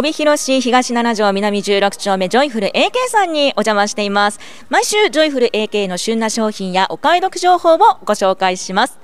[0.00, 4.40] 帯広市東7条南16丁目ジョイフル AK さんにお邪魔しています。
[4.70, 8.98] 毎週ジョイフル AK の旬な商品やお買い得情報をご紹介します。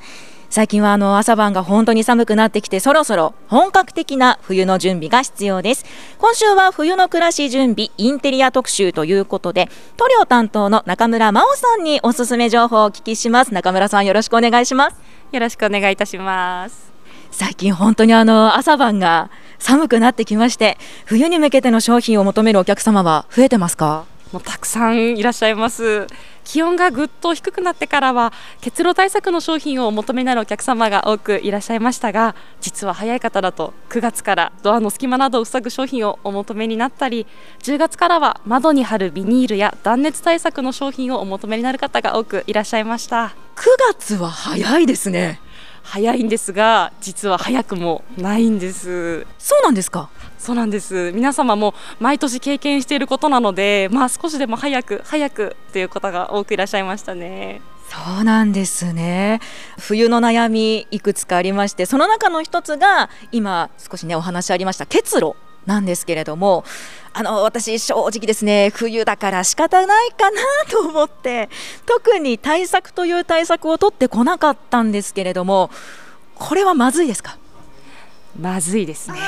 [0.48, 5.84] 最近はあの朝晩が本当に寒くなってきてそろそろ本格的な冬の準備が必要です。
[6.16, 9.68] 今週は冬の暮らし準備インテリア特集ということで
[9.98, 13.52] 塗料担当の中村真央さんにおすすめ情報をお聞きします。
[13.52, 14.96] 中村さんよろしくお願いします。
[15.32, 16.95] よろしくお願いいたします。
[17.36, 24.06] 最近本当にあの朝晩が寒くなってきまして冬に向けての商品を求めるお客様は増えてますか？
[24.32, 26.06] もうたくさんいらっしゃいます。
[26.44, 28.32] 気温がぐっと低くなってからは
[28.62, 37.26] 結露対策の商品をお求めになるお客様が多くいらっしゃいましたが実は早い方だと9月からドアの隙間などを塞ぐ商品をお求めになったり
[37.64, 43.34] 10月からは窓に貼るビニールや断熱対策の商品をお求めになる方が多くいらっしゃいました。
[43.56, 45.40] 9月は早いですね
[45.86, 49.26] 早いんですが実は早くもないんです。
[49.38, 50.10] そうなんですか？
[50.38, 51.12] そうなんです。
[51.14, 57.62] 皆様も毎年経験していることなのでまあ少しでも早く早くという方が多くいらっしゃいましたね。
[57.88, 59.40] そうなんですね。
[59.78, 65.34] 冬の悩みいくつかありましてその中の一つが今少しねお話ありました結露
[65.66, 66.64] なんですけれども
[67.12, 71.48] あの私、正直ですね冬だから仕方ないかなと思って
[71.86, 75.70] 特に対策という対策を取ってこなかったんですけれども
[76.34, 77.38] これはまずいですか？
[78.40, 79.18] まずいですね。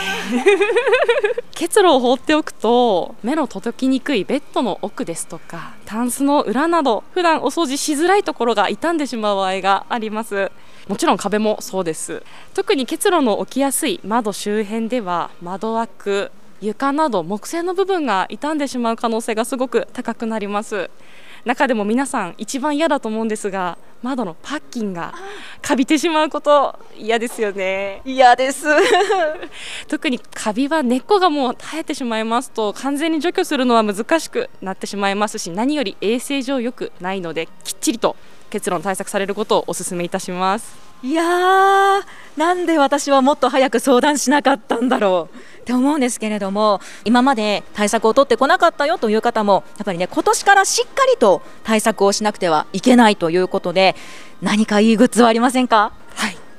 [1.55, 10.51] 結露を放っておくと目の届きにくいベッドの奥ですとかタンスの裏など普段お掃除しづらいところが傷んでしまう場合があります。
[10.87, 12.23] もちろん壁もそうです。
[12.55, 20.91] 特に結露の起きやすい窓周辺では窓枠床など木製の部分が傷んでしまう可能性がすごく高くなります
[21.49, 25.15] 中でも皆さん一番嫌だと思うんですが窓のパッキンが
[25.63, 28.03] カビてしまうこと嫌ですよね。
[28.05, 28.67] 嫌です。
[29.89, 38.15] 特にカビは根っこがもう生えてしまいますと完全に除去するのは難しくなってしまいますし何より衛生上良くないのできっちりと
[38.51, 40.77] 結論対策されることをお勧めいたします。
[41.01, 42.03] いやー
[42.37, 45.37] なんで私はもっと早く相談しなかったんだろう。
[45.61, 53.95] って思うんですけれども今まで対策を取ってこなかったよという方もやっぱりね今年からしっかりと対策をしなくてはいけないということで
[54.43, 55.93] 何かいいグッズはありませんか？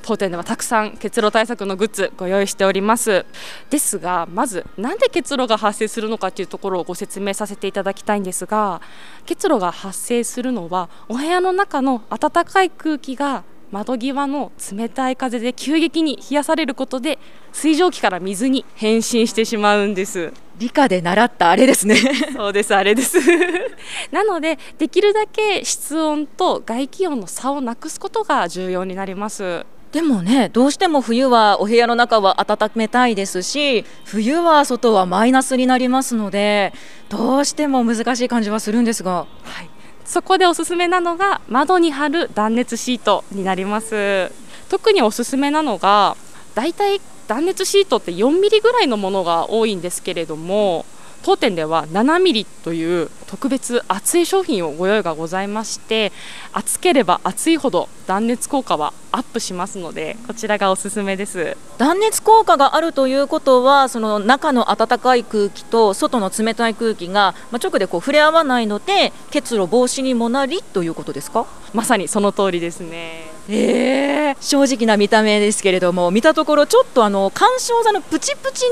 [0.09, 3.27] 当店ではたくさん結露対策のグッズご用意しております。
[3.69, 8.81] ですがまずなんで結露が発生するのかというところをご説明させていただきたいんですが
[9.27, 17.19] 結露が発生するのはお部屋の中の暖かい空気が窓際の冷たい風で急激に冷やされることで
[17.51, 20.33] 水蒸気から水に変身してしまうんです。
[20.57, 21.97] 理科で習ったあれですね。
[22.35, 23.19] そうですあれです。
[24.11, 36.73] なのでできるだけ室温と外気温の差をなくすことが重要になりますでもねどうしても冬はお部屋の中は暖めたいですし冬は外はマイナスになりますので
[37.09, 39.69] どうしても難しい感じはするんですが、はい、
[40.05, 44.31] そこでおすすめなのが窓に貼る断熱シートになります。
[44.69, 46.15] 特におすすめなのが
[46.53, 50.85] だいたい断熱シートって4ミリぐらいのものが多いんですけれども
[51.23, 56.11] 当店では7ミリという特別厚い商品をご用意がございまして
[56.53, 61.57] 厚ければ厚いほど断熱効果はアップしますのでこちらがおすすめです。
[61.77, 71.45] 断熱効果があるということはその中の暖かい空気と外の冷たい空気が、まあ、直でこう触れ合わないので結露防止にもなりということですか？
[71.73, 78.65] まさにその通りですねえー、正直な見た目ですけれども見たところちょっとあの緩衝材のプチプチ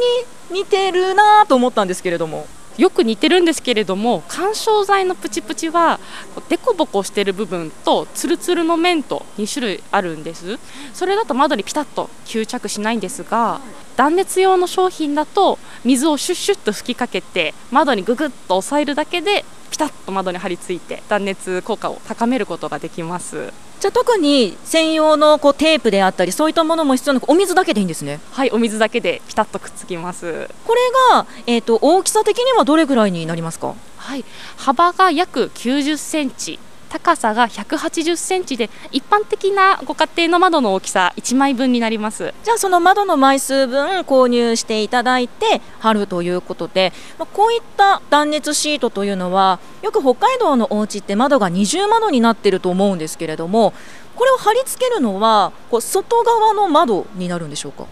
[0.52, 2.46] に似てるなと思ったんですけれども。
[2.78, 6.00] よく似てるんですけれども緩衝材のプチプチは
[6.48, 10.60] デコボコしてる部分とツルツルの面と2種類あるんです。
[10.94, 13.62] それだと窓にピタッと吸着しないんですが
[13.96, 23.54] 断熱用の商品だと水をシュッシュッと吹きかけて窓にググッと押さえるだけでピタッと窓に張り付いて断熱効果を高めることができます。
[23.80, 28.20] じゃあ特に専用のこうテープであったりそういったものも必要なくお水だけでいいんですね？
[28.32, 30.50] はいお水だけでピタッとくっつきます。
[30.66, 30.82] これ
[31.14, 33.76] が、えーと、大きさ的にはどれぐらいになりますか？
[33.98, 34.26] はい
[34.56, 42.34] 幅が約90センチ高さが180センチで一般的なご家庭の窓の大きさ1枚分になります。
[42.44, 53.74] じゃあその窓の枚数分購入していただいて貼るということで、まあ、こういった断熱シートというのはよく北海道のお家って窓が二重窓になっていると思うんですけれども
[54.16, 57.86] これを貼り付けるのはこう外側の窓になるんでしょうか？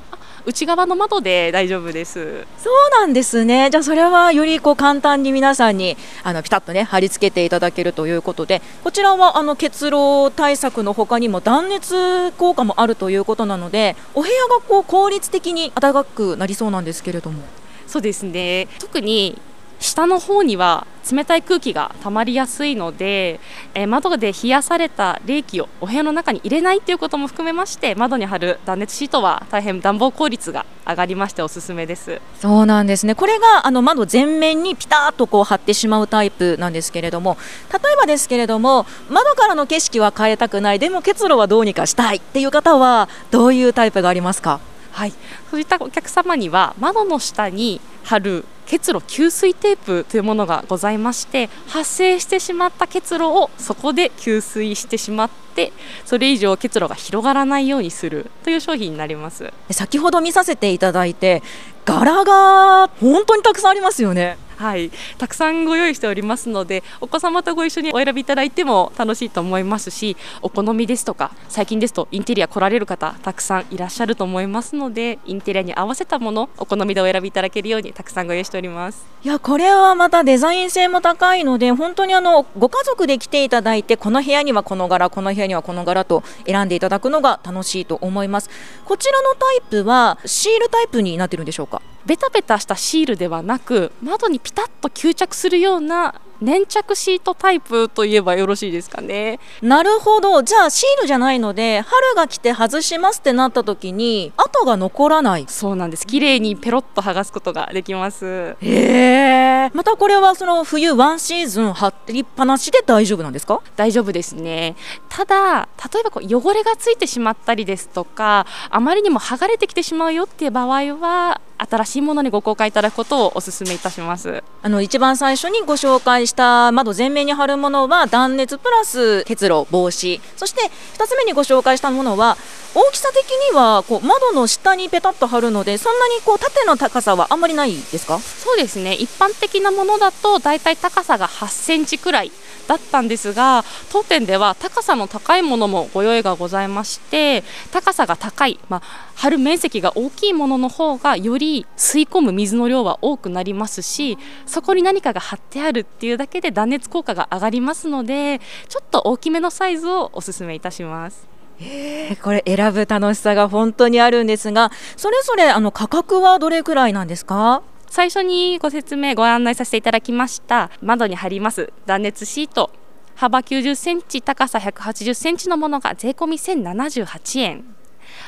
[0.46, 2.46] 内側の窓で大丈夫です。
[2.58, 3.70] そうなんですね。
[3.72, 17.42] じゃあそれはよりこう簡単に皆さんにあのピタッとね貼り付けていただけるということでこちらはあの結露対策の他にも断熱効果もあるということなのでお部屋がこう効率的に暖かくなりそうなんですけれども。
[17.88, 18.68] そうですね。
[18.80, 19.40] 特に
[19.80, 23.40] 下の方には冷たい空気が溜まりやすいので、
[23.76, 32.20] えー、窓で冷やされた冷気をお部屋の中に入れないということも含めまして窓に貼る断熱シートは大変暖房効率が上がりましておすすめです。
[32.40, 33.14] そうなんですね。
[33.14, 37.38] これがあの窓全面にピタッとこう貼ってしまうタイプなんですけれども
[37.72, 40.80] 例えばですけれども窓からの景色は変えたくない。
[40.80, 44.60] でも結露はどうにかしたいっていう方はどういうタイプがありますか？
[44.92, 45.14] はい。
[45.52, 55.72] そういったお客様には窓の下に貼る結露吸水テープというものがございまして発生してしまった結露をそこで吸水してしまって
[56.06, 59.52] それ以上結露が広がらないようにするという商品になります。
[59.72, 61.44] 先ほど見させていただいて
[61.86, 64.38] 柄が本当にたくさんありますよね。
[64.58, 79.06] はい、たくさんご用意しておりますのでお子様とご一緒にお選びいただいても楽しいと思いますしお好みですとか最近ですとインテリア来られる方たくさんいらっしゃると思いますのでインテリアに合わせたものお好みでお選びいただけるようにたくさんご用意しております。
[79.24, 88.50] いやこれはまたデザイン性も高いので本当にあのご家族で来ていただいてこの部屋にはこの柄この部屋にはこの柄と選んでいただくのが楽しいと思います。
[88.86, 91.82] こちらのタイプはシールタイプになってるんでしょうか？
[92.06, 99.40] ベタベタしたシールではなく窓にピタッと吸着するような粘着シートタイプといえばよろしいですかね。
[99.62, 100.44] なるほど。
[100.44, 105.46] じゃあシールじゃないので春が来て外しますってなった時に跡が残らない。
[105.48, 106.06] そうなんです。
[106.06, 108.58] 綺麗にペロッと剥がすことができます。
[108.60, 113.62] へえまたこれはその冬ワンシーズン貼りっぱなしで大丈夫なんですか？
[113.78, 114.76] 大丈夫ですね。
[115.08, 124.44] ただ例えばこう汚れがついてしまったりですとかあまりにも剥がれてきてしまうよっていう場合は新しいものにご公開いただくことをお勧めいたします。
[124.62, 130.20] あの一番最初にご紹介した窓全面に貼るものは断熱プラス結露防止。
[130.36, 132.38] そして2つ目にご紹介したものは
[132.74, 138.20] 大きさ的にはこう窓の下にペタッと貼るのでそんなにこう縦の高さはあんまりないですか？
[138.20, 138.94] そうですね。
[138.94, 142.32] 一般的なものだとだいたい高さが8センチくらい
[142.68, 148.82] だったんですが当店では高さの高いものもご用意がございまして高さが高い、まあ、
[149.14, 151.45] 貼る面積が大きいものの方がより
[151.78, 158.40] 吸い込む水の量は多くなりますしそこに何かが貼ってあるっていうだけで断熱効果が上がりますので
[158.70, 161.28] ちょっと大きめのサイズをおすすめいたします。
[161.62, 167.62] えこれ選ぶ楽しさが本当にあるんですがそれぞれあの価格はどれくらいなんですか？
[167.90, 170.70] 最初にご説明ご案内させていただきました。
[170.82, 171.72] 窓に貼ります。
[171.86, 172.72] 断熱シート。
[173.16, 177.64] 幅90センチ高さ180センチのものが税込み1078円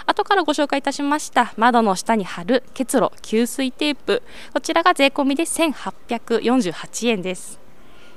[0.07, 4.23] 後からご紹介いたしました窓の下に貼る結露吸水テープ。
[4.53, 7.59] こちらが税込みで1848円です。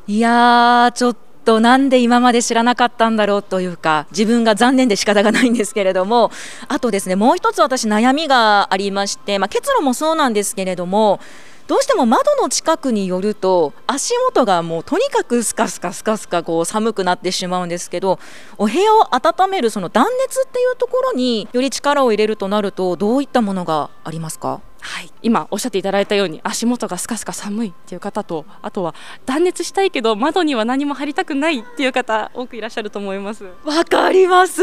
[0.07, 6.31] いやーちょっとなんで今まで知らなかったんだろうというか自分が残念で仕方がないんですけれども
[6.69, 11.21] あとですねもう一つ私悩みがありまして、まあ、結露もそうなんですけれども
[11.71, 18.19] どうしても窓の近くによると足元がもうとにかくスカスカスカスカこう寒くなってしまうんですけど
[18.59, 24.61] お部屋を温めるその断熱っていうところにより力を入れるとなるとどういったものがありますか？
[24.81, 33.45] はい、今おっしゃっていただいたように足元がスカスカ寒いっていう方とあとは断熱したいけど窓には何も貼りたくないっていう方多くいらっしゃると思います。
[33.65, 34.63] わかります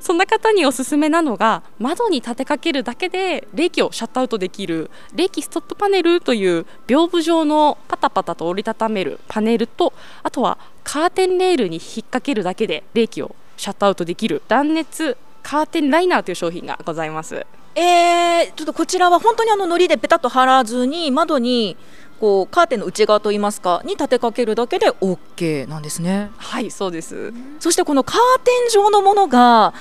[0.00, 17.46] そんな方におすすめなのが窓に立てかけるだけで冷気をシャットアウトできる冷気ストップパネルという屏風状のパタパタと折りたためるパネルとあとはカーテンレールに引っ掛けるだけで冷気をシャットアウトできる断熱カーテンライナーという商品がございます。
[17.74, 21.76] えー、ちょっとこちらは本当にあの糊でペタッと貼らずに窓に
[22.20, 26.30] こうカーテンの内側といいますかに立てかけるだけで OK なんですね。
[26.36, 27.32] はいそうです。
[27.60, 29.74] そしてこのカーテン状のものが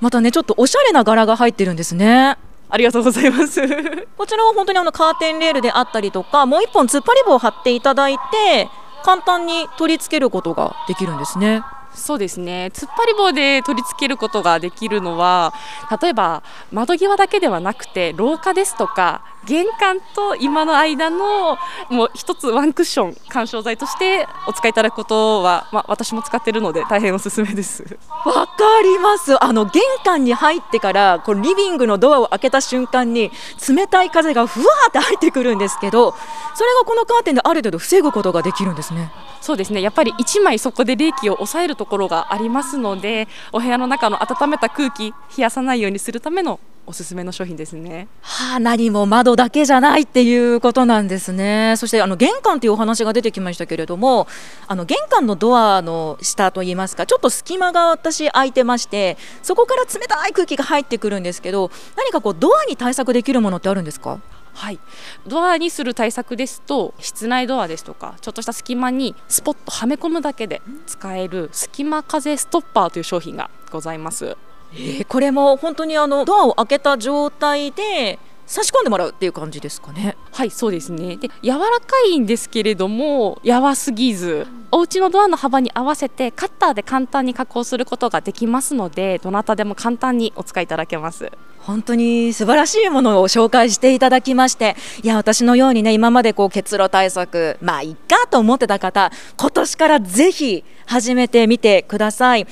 [0.00, 2.36] またねちょっとおしゃれな柄が入ってるんですね。
[2.70, 3.60] ありがとうございます。
[4.16, 8.68] こちらは本当にあのカーテンレールであったりとかもう一本突っ張り棒を貼っていただいて
[9.04, 11.62] 簡単に取り付けることができるんですね
[11.94, 12.70] そうですね。
[12.74, 15.54] 突っ張り棒で取り付けることができるのは
[16.02, 21.58] 例えば窓際だけではなくて廊下ですとか玄関と今の間の
[21.90, 27.84] もう一つワンクッション緩衝材としてお使いいただくことは、まあ、私も使ってるので大変おすすめです。
[28.24, 29.42] わかります。
[29.42, 33.30] あの玄関に入ってからこうリビングのドアを開けた瞬間に
[33.68, 36.14] 冷たい風がふわーって入ってくるんですけど
[36.54, 39.12] それがこのカーテンである程度防ぐことができるんですね。
[39.44, 48.08] そうですねやっぱり1枚そこで冷気を抑えるところがありますのでお部屋の中の温めた空気冷やさないようにするためのおすすめの商品ですね。
[48.20, 51.74] はあ、何も窓だけじゃないっていうことなんですね。
[51.78, 54.26] そしてあの玄関というお話が出てきましたけれども、
[54.66, 64.20] あの玄関のドアの下といいますか、ちょっと隙間が私開いてまして、そこから冷たい空気が入ってくるんですけど、何かこうドアに対策できるものってあるんですか？
[64.54, 64.78] はい、
[65.26, 74.36] ドアにする対策ですと室内ドアですとかちょっとした隙間にスポッとはめ込むだけで使える隙間風ストッパーという商品がございます。
[74.72, 80.16] えー、これも本当にあのドアを開けた状態で差し込んでもらうっていう感じですかね？
[80.32, 81.16] はいそうですね。
[81.16, 91.30] で柔らかいんですけれどもやわすぎずお家のドアの幅に合わせてカッターで簡単に加工することができますのでどなたでも簡単にお使いいただけます
[91.66, 102.44] 本当に素晴らしいものを紹介していただきましていや私のようにね今までこう結露対策まあいっかと思ってた方今年からぜひ始めてみてください。
[102.44, 102.50] 例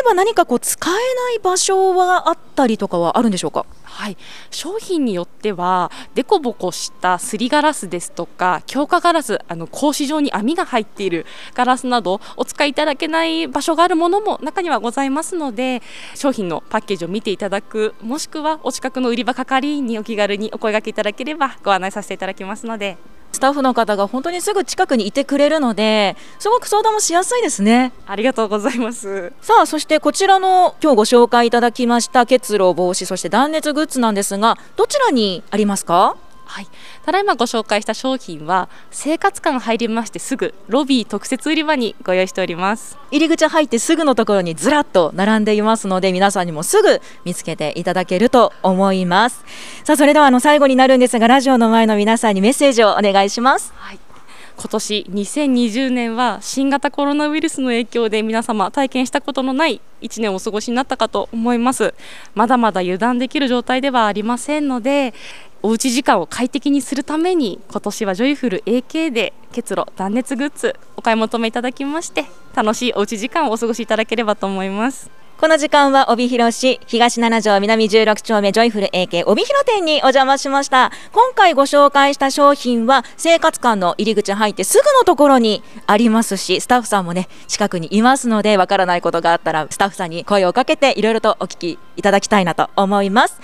[0.00, 0.98] えば何かこう使えな
[1.34, 3.66] い場所はあったりとかはあるんでしょうか？
[3.84, 4.16] はい、
[4.50, 11.24] 商品によってはデコボコしたすりガラスですとか強化ガラスあの格子状に網が入っている
[11.54, 15.80] ガラスなどお使いいただけない場所があるものも中にはございますので
[16.16, 22.96] 商品のパッケージを見ていただくもしくはお近くの売り場係員にお気軽にお声がけいただければご案内させていただきますので。
[23.30, 27.92] スタッフの方が本当にすぐ近くにいてくれるのですごく相談もしやすいですね。
[28.06, 29.34] ありがとうございます。
[29.42, 36.16] さあそしてこちらの今日ご紹介いただきました結露防止そして断熱グッズなんですがどちらにありますか？
[36.48, 36.66] はい、
[37.04, 42.98] ただいまご紹介した商品は生活館入りましてすぐロビー特設売り場にご用意しております。
[43.10, 49.44] 入り口入ってすぐのところにずらっと並んでいますので皆さんにもすぐ見つけていただけると思います。
[49.84, 53.98] さあそれではあの最後になるんですがラジオの前の皆さんにメッセージをお願いします、はい
[54.60, 61.94] 今年2020年は新型コロナウイルスの影響で皆様体験したことのない1年をお過ごしになったかと思います。
[62.34, 65.14] まだまだ油断できる状態ではありませんので
[65.62, 75.17] おうち時間を快適にするために今年はジョイフル AK で結露断熱グッズお買い求めいただきまして楽しいおうち時間をお過ごしいただければと思います。
[75.38, 80.90] この時間は帯広市東7条南16丁目ジョイフル AK 帯広店にお邪魔しました。
[81.12, 93.40] 今回ご紹介した商品は生活館の入り口入ってすぐのところにありますしスタッフさんもね近くにいますのでわからないことがあったらスタッフさんに声をかけていろいろとお聞きいただきたいなと思います。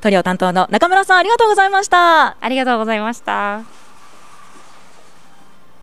[0.00, 2.36] 塗料担当の中村さんありがとうございました。
[2.40, 3.85] ありがとうございました。